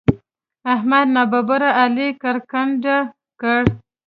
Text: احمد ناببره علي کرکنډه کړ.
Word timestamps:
احمد 0.73 1.07
ناببره 1.15 1.69
علي 1.81 2.07
کرکنډه 2.21 2.97
کړ. 3.41 3.61